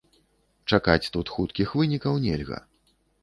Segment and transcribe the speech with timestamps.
[0.71, 2.59] Чакаць тут хуткіх вынікаў нельга.